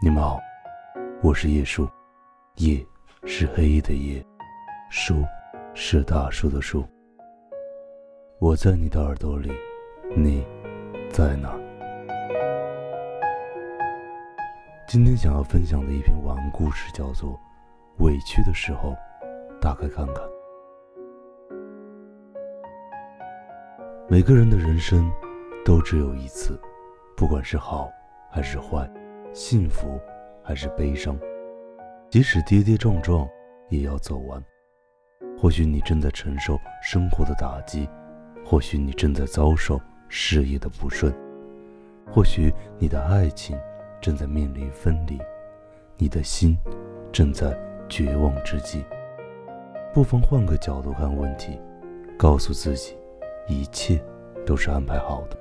[0.00, 0.40] 你们好，
[1.24, 1.88] 我是叶树，
[2.58, 2.86] 叶
[3.24, 4.24] 是黑夜的夜，
[4.88, 5.24] 树
[5.74, 6.86] 是大树的树。
[8.38, 9.50] 我在你的耳朵里，
[10.16, 10.46] 你
[11.10, 11.52] 在哪？
[14.86, 17.30] 今天想要分享的一篇晚安故事叫做
[18.04, 18.96] 《委屈的时候，
[19.60, 20.14] 打开看看》。
[24.08, 25.10] 每个人的人生
[25.64, 26.56] 都只有一次，
[27.16, 27.90] 不管是好
[28.30, 28.88] 还是坏。
[29.32, 30.00] 幸福
[30.42, 31.18] 还是悲伤，
[32.10, 33.28] 即使跌跌撞撞，
[33.68, 34.42] 也要走完。
[35.40, 37.88] 或许你正在承受生活的打击，
[38.44, 41.14] 或许你正在遭受事业的不顺，
[42.10, 43.56] 或许你的爱情
[44.00, 45.18] 正在面临分离，
[45.96, 46.56] 你的心
[47.12, 47.56] 正在
[47.88, 48.84] 绝望之际。
[49.92, 51.60] 不妨换个角度看问题，
[52.18, 52.96] 告诉自己，
[53.46, 54.02] 一切
[54.44, 55.36] 都是安排好的。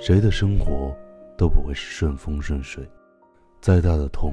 [0.00, 0.96] 谁的生活
[1.36, 2.88] 都不会是顺风顺水。
[3.60, 4.32] 再大的痛，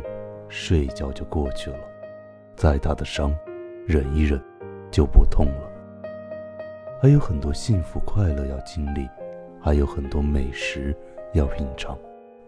[0.50, 1.78] 睡一觉就过去了；
[2.56, 3.36] 再大的伤，
[3.88, 4.40] 忍一忍
[4.92, 5.72] 就不痛了。
[7.02, 9.08] 还有很多幸福快乐要经历，
[9.60, 10.96] 还有很多美食
[11.34, 11.98] 要品尝。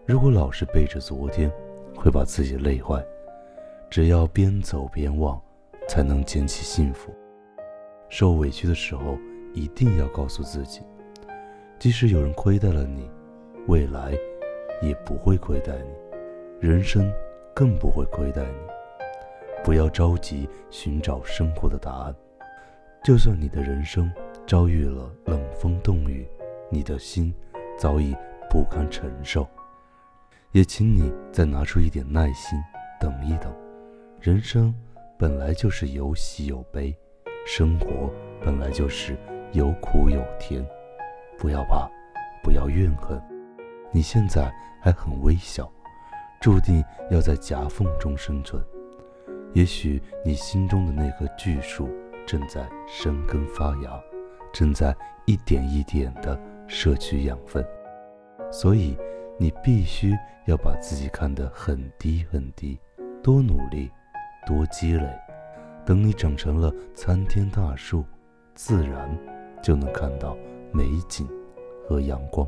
[0.06, 1.50] 如果老是背着昨天，
[1.96, 3.04] 会把自己累坏。
[3.90, 5.40] 只要边走边忘，
[5.88, 7.12] 才能捡起幸福。
[8.08, 9.18] 受委屈的时候，
[9.52, 10.82] 一定要告诉自己，
[11.78, 13.10] 即使有人亏待了你，
[13.66, 14.16] 未来
[14.80, 16.07] 也不会亏待你。
[16.60, 17.12] 人生
[17.54, 18.58] 更不会亏待你。
[19.62, 22.14] 不要着急寻找生活的答案，
[23.04, 24.10] 就算你的人生
[24.46, 26.26] 遭遇了冷风冻雨，
[26.70, 27.32] 你的心
[27.76, 28.16] 早已
[28.50, 29.46] 不堪承受，
[30.52, 32.58] 也请你再拿出一点耐心，
[33.00, 33.54] 等一等。
[34.20, 34.74] 人生
[35.16, 36.96] 本来就是有喜有悲，
[37.46, 39.16] 生活本来就是
[39.52, 40.66] 有苦有甜。
[41.38, 41.88] 不要怕，
[42.42, 43.20] 不要怨恨，
[43.92, 45.70] 你现在还很微小。
[46.40, 48.62] 注定要在夹缝中生存，
[49.54, 51.88] 也许你心中的那棵巨树
[52.24, 54.00] 正在生根发芽，
[54.52, 54.96] 正在
[55.26, 57.66] 一点一点地摄取养分，
[58.52, 58.96] 所以
[59.36, 62.78] 你必须要把自己看得很低很低，
[63.20, 63.90] 多努力，
[64.46, 65.06] 多积累，
[65.84, 68.04] 等你长成了参天大树，
[68.54, 69.10] 自然
[69.60, 70.36] 就能看到
[70.72, 71.28] 美景
[71.88, 72.46] 和阳光。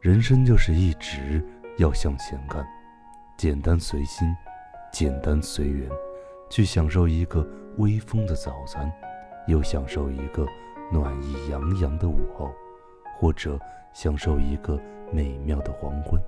[0.00, 1.40] 人生就是一直。
[1.78, 2.66] 要向前看，
[3.36, 4.28] 简单随心，
[4.92, 5.88] 简单随缘，
[6.50, 7.46] 去享受一个
[7.76, 8.92] 微风的早餐，
[9.46, 10.44] 又享受一个
[10.92, 12.50] 暖意洋洋的午后，
[13.18, 13.58] 或者
[13.92, 14.76] 享受一个
[15.12, 16.20] 美妙的黄昏，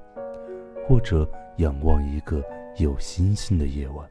[0.86, 2.40] 或者仰望一个
[2.76, 4.08] 有星星的夜晚。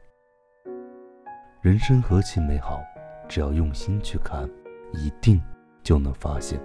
[1.62, 2.82] 人生何其美好，
[3.26, 4.46] 只要用心去看，
[4.92, 5.40] 一定
[5.82, 6.60] 就能发现。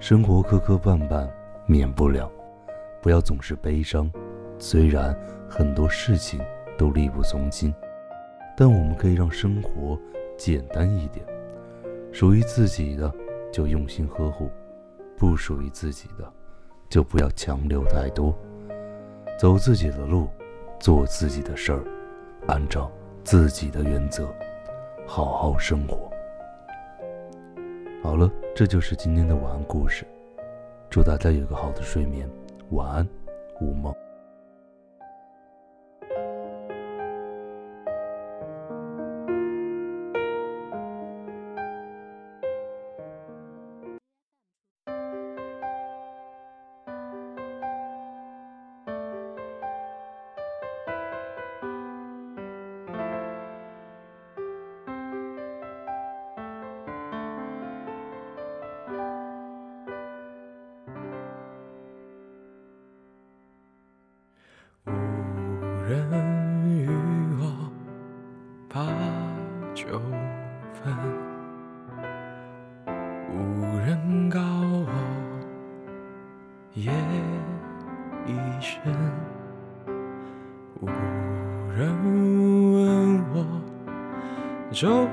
[0.00, 1.30] 生活磕磕绊绊，
[1.66, 2.30] 免不了。
[3.04, 4.10] 不要总是悲伤，
[4.58, 5.14] 虽然
[5.46, 6.40] 很多事情
[6.78, 7.74] 都力不从心，
[8.56, 10.00] 但我们可以让生活
[10.38, 11.22] 简单一点。
[12.12, 13.12] 属于自己的
[13.52, 14.50] 就用心呵护，
[15.18, 16.32] 不属于自己的
[16.88, 18.34] 就不要强留太多。
[19.38, 20.26] 走自己的路，
[20.80, 21.84] 做自己的事儿，
[22.46, 22.90] 按照
[23.22, 24.34] 自己的原则，
[25.06, 26.10] 好好生活。
[28.02, 30.06] 好了，这就是今天的晚安故事。
[30.88, 32.26] 祝大家有个好的睡眠。
[32.70, 33.08] 晚安，
[33.60, 34.03] 无梦。
[65.86, 66.08] 人
[66.66, 66.88] 与
[67.38, 67.44] 我
[68.70, 68.86] 把
[69.74, 70.00] 酒
[70.72, 70.96] 分，
[73.30, 74.88] 无人告我
[76.72, 76.90] 夜
[78.26, 78.80] 已深，
[80.80, 80.86] 无
[81.76, 81.94] 人
[82.72, 83.44] 问我
[84.70, 85.06] 粥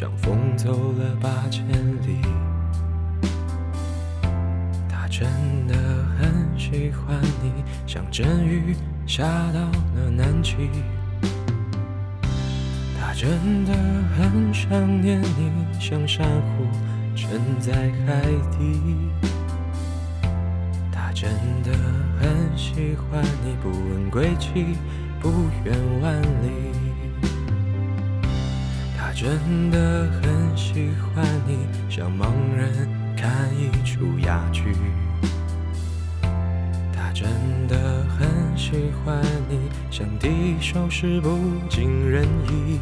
[0.00, 2.22] 像风走了八千里，
[4.88, 5.28] 他真
[5.68, 5.76] 的
[6.18, 8.74] 很喜欢你，像阵雨
[9.06, 10.54] 下到了南极。
[12.98, 13.74] 他真的
[14.16, 14.70] 很想
[15.02, 16.64] 念你，像珊瑚
[17.14, 17.74] 沉在
[18.06, 18.22] 海
[18.56, 18.80] 底。
[20.90, 21.28] 他真
[21.62, 21.76] 的
[22.18, 24.78] 很喜欢你，不问归期，
[25.20, 25.28] 不
[25.62, 26.79] 远万里。
[29.20, 31.58] 真的很喜欢你，
[31.90, 34.74] 像盲人看一出哑剧。
[36.90, 37.28] 他真
[37.68, 38.26] 的很
[38.56, 39.58] 喜欢你，
[39.90, 41.36] 像敌手时不
[41.68, 42.80] 尽人意。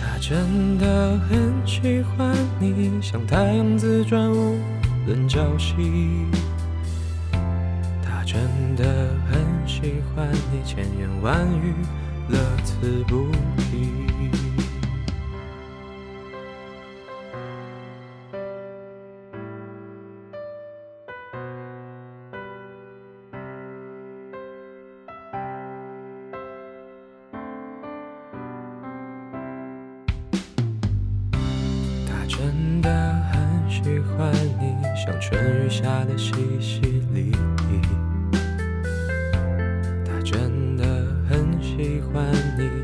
[0.00, 4.56] 他真的很喜欢你，像太阳自转无
[5.06, 5.74] 论朝夕。
[8.00, 8.40] 他真
[8.76, 11.74] 的很喜欢你，千言万语
[12.30, 13.90] 乐此不疲。
[32.06, 32.88] 他真的
[33.32, 36.80] 很喜欢你，像春雨下的淅淅
[37.12, 37.99] 沥沥。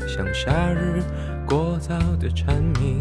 [0.05, 1.01] 像夏日
[1.45, 2.99] 过早的蝉鸣。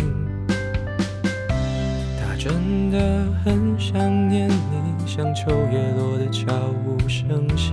[2.18, 6.52] 他真的很想念你，像秋叶落的悄
[6.84, 7.72] 无声息。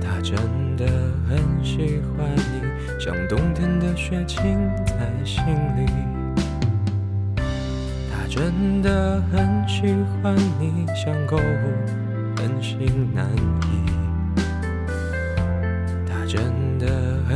[0.00, 0.36] 他真
[0.76, 0.86] 的
[1.28, 4.38] 很喜欢你，像冬天的雪浸
[4.86, 4.94] 在
[5.24, 5.44] 心
[5.76, 5.86] 里。
[8.10, 11.40] 他真的很喜欢你，像购物
[12.34, 13.84] 本性难移。
[16.06, 16.63] 他真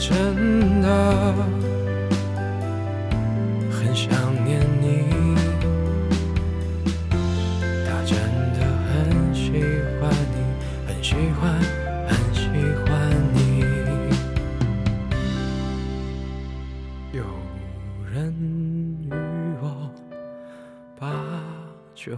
[0.00, 0.88] 真的
[3.70, 4.10] 很想
[4.44, 5.04] 念你，
[7.84, 8.16] 他真
[8.54, 9.60] 的很喜
[10.00, 10.36] 欢你，
[10.86, 11.52] 很喜欢，
[12.06, 12.40] 很喜
[12.86, 12.88] 欢
[13.34, 13.36] 你。
[17.12, 17.24] 有
[18.10, 18.16] 人
[19.02, 19.12] 与
[19.60, 19.90] 我
[20.98, 21.10] 把
[21.94, 22.16] 酒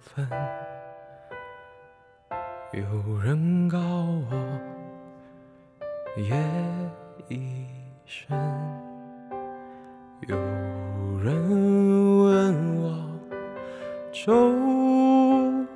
[0.00, 0.26] 分，
[2.72, 4.32] 有人告我
[6.16, 6.32] 夜
[7.26, 7.66] 一
[8.06, 8.38] 生，
[10.28, 10.36] 有
[11.20, 11.34] 人
[12.24, 12.86] 问我
[14.12, 14.32] 粥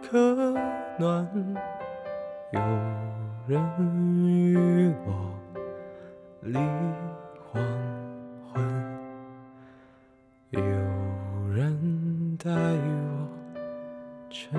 [0.01, 0.55] 可
[0.99, 1.29] 暖，
[2.53, 2.61] 有
[3.47, 3.61] 人
[4.25, 5.35] 与我
[6.43, 6.59] 立
[7.51, 7.63] 黄
[8.53, 8.63] 昏，
[10.51, 10.61] 有
[11.53, 13.29] 人待我
[14.31, 14.51] 真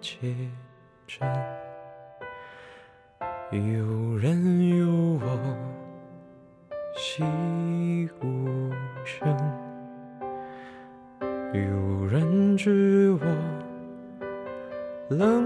[0.00, 0.34] 切
[1.06, 1.28] 真，
[3.52, 5.77] 有人有我。
[7.18, 8.70] 寂无
[9.04, 9.28] 声，
[11.52, 13.26] 有人知我
[15.08, 15.42] 冷